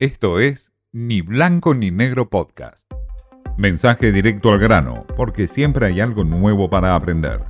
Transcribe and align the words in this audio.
Esto 0.00 0.40
es 0.40 0.72
Ni 0.90 1.20
Blanco 1.20 1.72
ni 1.72 1.92
Negro 1.92 2.28
Podcast. 2.28 2.84
Mensaje 3.56 4.10
directo 4.10 4.50
al 4.50 4.58
grano, 4.58 5.06
porque 5.16 5.46
siempre 5.46 5.86
hay 5.86 6.00
algo 6.00 6.24
nuevo 6.24 6.68
para 6.68 6.96
aprender. 6.96 7.44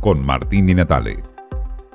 Con 0.00 0.24
Martín 0.24 0.64
Di 0.64 0.74
Natale. 0.74 1.22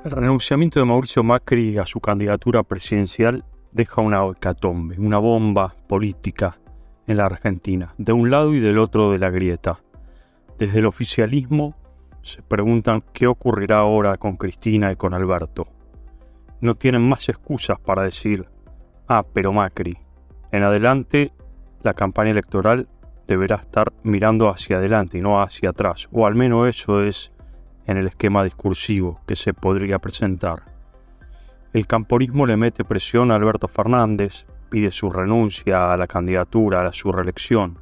El 0.04 0.12
renunciamiento 0.12 0.78
de 0.78 0.86
Mauricio 0.86 1.24
Macri 1.24 1.76
a 1.78 1.84
su 1.84 1.98
candidatura 1.98 2.62
presidencial 2.62 3.44
deja 3.72 4.00
una 4.00 4.24
hecatombe, 4.24 4.94
una 4.96 5.18
bomba 5.18 5.74
política 5.88 6.56
en 7.08 7.16
la 7.16 7.26
Argentina, 7.26 7.92
de 7.98 8.12
un 8.12 8.30
lado 8.30 8.54
y 8.54 8.60
del 8.60 8.78
otro 8.78 9.10
de 9.10 9.18
la 9.18 9.30
grieta. 9.30 9.80
Desde 10.56 10.78
el 10.78 10.86
oficialismo 10.86 11.74
se 12.22 12.42
preguntan 12.42 13.02
qué 13.12 13.26
ocurrirá 13.26 13.78
ahora 13.78 14.18
con 14.18 14.36
Cristina 14.36 14.92
y 14.92 14.94
con 14.96 15.14
Alberto. 15.14 15.66
No 16.60 16.76
tienen 16.76 17.02
más 17.02 17.28
excusas 17.28 17.80
para 17.80 18.02
decir, 18.02 18.46
ah, 19.08 19.24
pero 19.32 19.52
Macri. 19.52 19.98
En 20.52 20.62
adelante, 20.62 21.32
la 21.82 21.94
campaña 21.94 22.30
electoral 22.30 22.88
deberá 23.26 23.56
estar 23.56 23.92
mirando 24.02 24.48
hacia 24.48 24.78
adelante 24.78 25.18
y 25.18 25.20
no 25.20 25.42
hacia 25.42 25.70
atrás, 25.70 26.08
o 26.12 26.26
al 26.26 26.34
menos 26.34 26.68
eso 26.68 27.02
es 27.02 27.32
en 27.86 27.96
el 27.96 28.06
esquema 28.06 28.44
discursivo 28.44 29.20
que 29.26 29.36
se 29.36 29.54
podría 29.54 29.98
presentar. 29.98 30.64
El 31.72 31.86
camporismo 31.86 32.46
le 32.46 32.56
mete 32.56 32.84
presión 32.84 33.30
a 33.30 33.34
Alberto 33.34 33.68
Fernández, 33.68 34.46
pide 34.70 34.90
su 34.90 35.10
renuncia 35.10 35.92
a 35.92 35.96
la 35.96 36.06
candidatura, 36.06 36.86
a 36.86 36.92
su 36.92 37.12
reelección. 37.12 37.78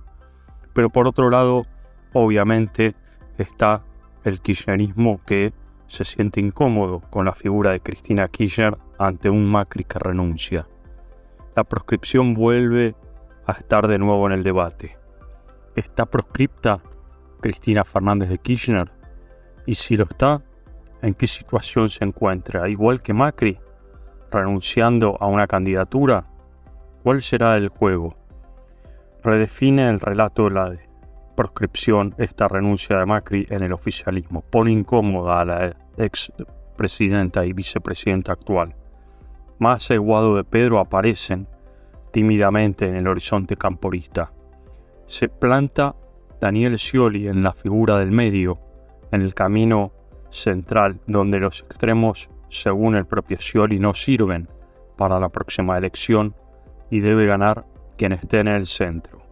Pero 0.72 0.90
por 0.90 1.06
otro 1.06 1.30
lado, 1.30 1.64
obviamente, 2.12 2.94
está 3.38 3.82
el 4.24 4.40
kirchnerismo 4.40 5.20
que 5.24 5.52
se 5.86 6.04
siente 6.04 6.40
incómodo 6.40 7.00
con 7.10 7.26
la 7.26 7.32
figura 7.32 7.70
de 7.70 7.80
Cristina 7.80 8.28
Kirchner 8.28 8.76
ante 8.98 9.30
un 9.30 9.46
Macri 9.46 9.84
que 9.84 9.98
renuncia. 9.98 10.66
La 11.56 11.62
proscripción 11.62 12.34
vuelve 12.34 12.96
a 13.46 13.52
estar 13.52 13.86
de 13.86 13.98
nuevo 13.98 14.26
en 14.26 14.32
el 14.32 14.42
debate. 14.42 14.96
¿Está 15.76 16.04
proscripta 16.04 16.82
Cristina 17.40 17.84
Fernández 17.84 18.28
de 18.28 18.38
Kirchner? 18.38 18.90
Y 19.64 19.76
si 19.76 19.96
lo 19.96 20.04
está, 20.04 20.42
¿en 21.00 21.14
qué 21.14 21.28
situación 21.28 21.88
se 21.88 22.04
encuentra? 22.04 22.68
Igual 22.68 23.02
que 23.02 23.12
Macri, 23.12 23.58
renunciando 24.32 25.16
a 25.20 25.26
una 25.26 25.46
candidatura, 25.46 26.26
¿cuál 27.04 27.22
será 27.22 27.56
el 27.56 27.68
juego? 27.68 28.16
Redefine 29.22 29.88
el 29.88 30.00
relato 30.00 30.44
de 30.44 30.50
la 30.50 30.76
proscripción 31.36 32.14
esta 32.18 32.48
renuncia 32.48 32.98
de 32.98 33.06
Macri 33.06 33.46
en 33.48 33.62
el 33.62 33.72
oficialismo. 33.72 34.42
Pone 34.42 34.72
incómoda 34.72 35.40
a 35.40 35.44
la 35.44 35.76
ex 35.98 36.32
presidenta 36.76 37.46
y 37.46 37.52
vicepresidenta 37.52 38.32
actual. 38.32 38.74
Massa 39.58 39.94
y 39.94 39.98
Guado 39.98 40.36
de 40.36 40.44
Pedro 40.44 40.78
aparecen 40.78 41.46
tímidamente 42.10 42.86
en 42.86 42.96
el 42.96 43.08
horizonte 43.08 43.56
camporista. 43.56 44.32
Se 45.06 45.28
planta 45.28 45.94
Daniel 46.40 46.78
Scioli 46.78 47.28
en 47.28 47.42
la 47.42 47.52
figura 47.52 47.98
del 47.98 48.10
medio, 48.12 48.58
en 49.10 49.22
el 49.22 49.34
camino 49.34 49.92
central, 50.30 51.00
donde 51.06 51.40
los 51.40 51.62
extremos, 51.62 52.30
según 52.48 52.96
el 52.96 53.06
propio 53.06 53.38
Scioli, 53.38 53.78
no 53.78 53.94
sirven 53.94 54.48
para 54.96 55.18
la 55.18 55.28
próxima 55.28 55.76
elección 55.76 56.34
y 56.90 57.00
debe 57.00 57.26
ganar 57.26 57.64
quien 57.96 58.12
esté 58.12 58.40
en 58.40 58.48
el 58.48 58.66
centro. 58.66 59.22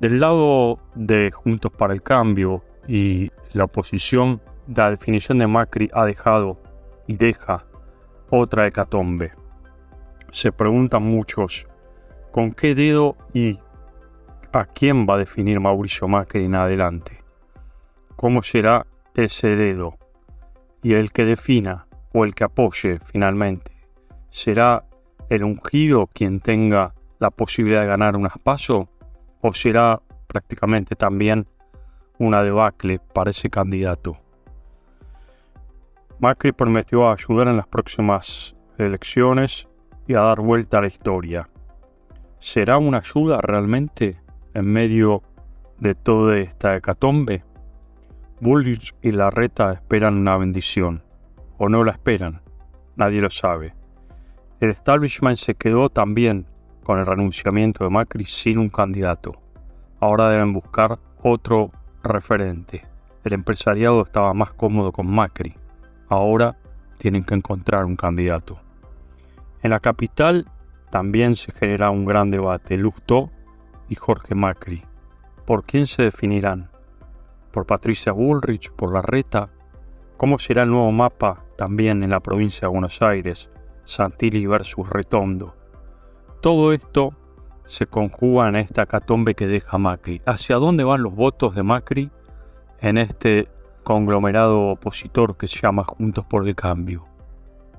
Del 0.00 0.20
lado 0.20 0.78
de 0.94 1.30
Juntos 1.30 1.72
para 1.72 1.92
el 1.92 2.02
Cambio 2.02 2.62
y 2.88 3.30
la 3.52 3.64
oposición, 3.64 4.40
la 4.74 4.90
definición 4.90 5.38
de 5.38 5.46
Macri 5.46 5.90
ha 5.92 6.04
dejado 6.04 6.58
y 7.06 7.16
deja 7.16 7.65
otra 8.36 8.66
hecatombe. 8.66 9.32
Se 10.30 10.52
preguntan 10.52 11.02
muchos, 11.02 11.66
¿con 12.30 12.52
qué 12.52 12.74
dedo 12.74 13.16
y 13.32 13.58
a 14.52 14.64
quién 14.66 15.06
va 15.08 15.14
a 15.14 15.18
definir 15.18 15.60
Mauricio 15.60 16.08
Macri 16.08 16.44
en 16.44 16.54
adelante? 16.54 17.22
¿Cómo 18.16 18.42
será 18.42 18.86
ese 19.14 19.56
dedo? 19.56 19.96
Y 20.82 20.94
el 20.94 21.12
que 21.12 21.24
defina 21.24 21.86
o 22.12 22.24
el 22.24 22.34
que 22.34 22.44
apoye 22.44 22.98
finalmente, 23.04 23.72
¿será 24.30 24.84
el 25.28 25.44
ungido 25.44 26.06
quien 26.06 26.40
tenga 26.40 26.94
la 27.18 27.30
posibilidad 27.30 27.80
de 27.80 27.88
ganar 27.88 28.16
un 28.16 28.28
paso? 28.42 28.88
o 29.46 29.54
será 29.54 30.00
prácticamente 30.26 30.94
también 30.94 31.46
una 32.18 32.42
debacle 32.42 32.98
para 32.98 33.30
ese 33.30 33.50
candidato. 33.50 34.16
Macri 36.18 36.52
prometió 36.52 37.10
ayudar 37.10 37.48
en 37.48 37.58
las 37.58 37.66
próximas 37.66 38.56
elecciones 38.78 39.68
y 40.06 40.14
a 40.14 40.20
dar 40.20 40.40
vuelta 40.40 40.78
a 40.78 40.80
la 40.80 40.86
historia. 40.86 41.48
¿Será 42.38 42.78
una 42.78 42.98
ayuda 42.98 43.40
realmente 43.42 44.18
en 44.54 44.66
medio 44.66 45.22
de 45.78 45.94
toda 45.94 46.38
esta 46.38 46.74
hecatombe? 46.74 47.44
Bullrich 48.40 48.94
y 49.02 49.12
Larreta 49.12 49.72
esperan 49.72 50.14
una 50.16 50.38
bendición, 50.38 51.02
o 51.58 51.68
no 51.68 51.84
la 51.84 51.92
esperan, 51.92 52.40
nadie 52.96 53.20
lo 53.20 53.28
sabe. 53.30 53.74
El 54.60 54.70
establishment 54.70 55.36
se 55.36 55.54
quedó 55.54 55.90
también 55.90 56.46
con 56.82 56.98
el 56.98 57.04
renunciamiento 57.04 57.84
de 57.84 57.90
Macri 57.90 58.24
sin 58.24 58.58
un 58.58 58.70
candidato. 58.70 59.32
Ahora 60.00 60.30
deben 60.30 60.54
buscar 60.54 60.98
otro 61.22 61.72
referente. 62.02 62.86
El 63.22 63.34
empresariado 63.34 64.02
estaba 64.02 64.32
más 64.32 64.52
cómodo 64.52 64.92
con 64.92 65.06
Macri. 65.12 65.56
Ahora 66.08 66.56
tienen 66.98 67.24
que 67.24 67.34
encontrar 67.34 67.84
un 67.84 67.96
candidato. 67.96 68.58
En 69.62 69.70
la 69.70 69.80
capital 69.80 70.46
también 70.90 71.36
se 71.36 71.52
genera 71.52 71.90
un 71.90 72.04
gran 72.04 72.30
debate. 72.30 72.76
Lustó 72.76 73.30
y 73.88 73.94
Jorge 73.94 74.34
Macri. 74.34 74.84
¿Por 75.44 75.64
quién 75.64 75.86
se 75.86 76.02
definirán? 76.02 76.70
¿Por 77.50 77.66
Patricia 77.66 78.12
Bullrich? 78.12 78.70
¿Por 78.70 78.92
la 78.92 79.02
Reta? 79.02 79.48
¿Cómo 80.16 80.38
será 80.38 80.62
el 80.62 80.70
nuevo 80.70 80.90
mapa 80.92 81.44
también 81.56 82.02
en 82.02 82.10
la 82.10 82.20
provincia 82.20 82.68
de 82.68 82.72
Buenos 82.72 83.02
Aires? 83.02 83.50
Santilli 83.84 84.46
versus 84.46 84.88
Retondo. 84.88 85.54
Todo 86.40 86.72
esto 86.72 87.14
se 87.66 87.86
conjuga 87.86 88.48
en 88.48 88.56
esta 88.56 88.86
catombe 88.86 89.34
que 89.34 89.46
deja 89.46 89.78
Macri. 89.78 90.22
¿Hacia 90.26 90.56
dónde 90.56 90.84
van 90.84 91.02
los 91.02 91.14
votos 91.14 91.54
de 91.54 91.62
Macri 91.62 92.10
en 92.80 92.98
este 92.98 93.48
conglomerado 93.86 94.70
opositor 94.70 95.36
que 95.36 95.46
se 95.46 95.60
llama 95.60 95.84
Juntos 95.84 96.24
por 96.24 96.48
el 96.48 96.56
Cambio? 96.56 97.06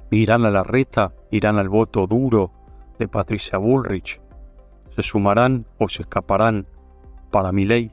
¿Irán 0.10 0.46
a 0.46 0.50
la 0.50 0.64
reta? 0.64 1.14
¿Irán 1.32 1.58
al 1.58 1.68
voto 1.68 2.08
duro 2.08 2.54
de 2.98 3.10
Patricia 3.10 3.58
Bullrich? 3.58 4.22
¿Se 4.96 5.02
sumarán 5.02 5.66
o 5.78 5.90
se 5.90 6.04
escaparán 6.04 6.66
para 7.30 7.52
mi 7.52 7.66
ley? 7.66 7.92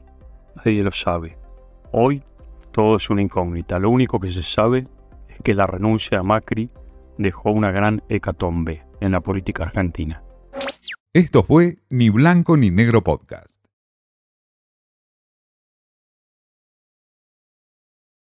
Nadie 0.55 0.81
lo 0.81 0.91
sabe. 0.91 1.37
Hoy 1.91 2.23
todo 2.71 2.95
es 2.95 3.09
una 3.09 3.21
incógnita. 3.21 3.79
Lo 3.79 3.89
único 3.89 4.17
que 4.21 4.31
se 4.31 4.43
sabe 4.43 4.87
es 5.27 5.37
que 5.43 5.53
la 5.53 5.67
renuncia 5.67 6.19
a 6.19 6.23
Macri 6.23 6.69
dejó 7.17 7.51
una 7.51 7.71
gran 7.71 8.01
hecatombe 8.07 8.85
en 9.01 9.11
la 9.11 9.19
política 9.19 9.63
argentina. 9.63 10.23
Esto 11.11 11.43
fue 11.43 11.79
Ni 11.89 12.09
Blanco 12.09 12.55
ni 12.55 12.71
Negro 12.71 13.03
Podcast. 13.03 13.54